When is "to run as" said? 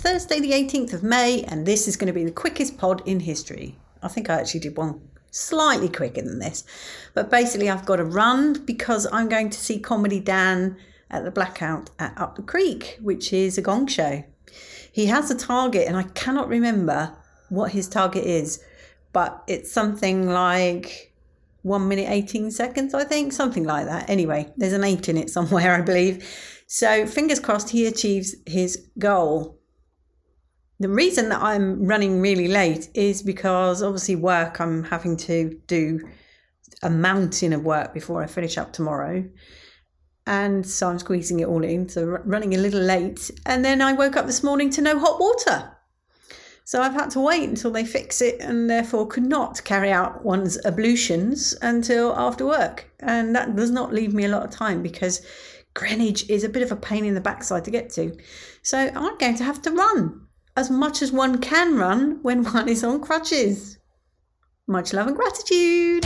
59.62-60.70